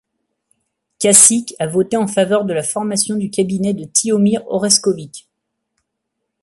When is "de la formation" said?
2.45-3.15